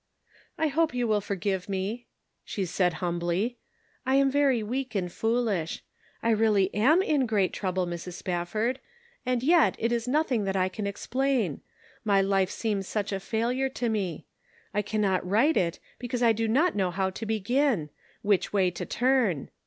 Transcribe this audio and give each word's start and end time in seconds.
"I 0.57 0.65
hope 0.67 0.95
you 0.95 1.07
will 1.07 1.21
forgive 1.21 1.69
me," 1.69 2.07
she 2.43 2.65
said 2.65 2.93
hum 3.05 3.19
bly;" 3.19 3.57
I 4.07 4.15
am 4.15 4.31
very 4.31 4.63
weak 4.63 4.95
and 4.95 5.11
foolish. 5.11 5.83
I 6.23 6.31
really 6.31 6.73
am 6.73 7.03
in 7.03 7.27
great 7.27 7.53
trouble, 7.53 7.85
Mrs. 7.85 8.13
Spafford; 8.13 8.79
and 9.27 9.43
yet 9.43 9.75
it 9.77 9.91
is 9.91 10.07
nothing 10.07 10.45
that 10.45 10.55
I 10.55 10.69
can 10.69 10.87
explain; 10.87 11.61
my 12.03 12.19
life 12.19 12.49
seems 12.49 12.87
such 12.87 13.11
a 13.11 13.19
failure 13.19 13.69
to 13.69 13.89
me. 13.89 14.25
I 14.73 14.81
cannot 14.81 15.23
right 15.23 15.55
it, 15.55 15.77
because 15.99 16.23
I 16.23 16.31
do 16.33 16.47
not 16.47 16.73
know 16.75 16.89
how 16.89 17.11
to 17.11 17.25
begin— 17.27 17.91
which 18.23 18.51
way 18.51 18.71
to 18.71 18.87
turn. 18.87 19.51